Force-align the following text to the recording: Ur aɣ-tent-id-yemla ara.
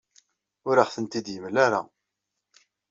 Ur 0.67 0.77
aɣ-tent-id-yemla 0.83 1.59
ara. 1.65 1.81